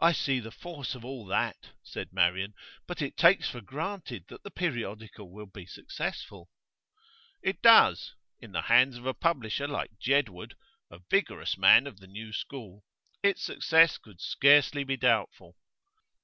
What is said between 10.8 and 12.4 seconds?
a vigorous man of the new